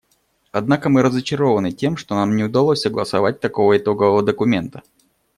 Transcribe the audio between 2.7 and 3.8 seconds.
согласовать такого